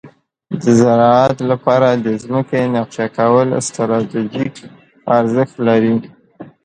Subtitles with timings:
[0.61, 4.55] د زراعت لپاره د ځمکې نقشه کول ستراتیژیک
[5.17, 5.95] ارزښت لري.